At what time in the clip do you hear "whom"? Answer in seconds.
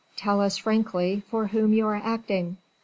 1.45-1.73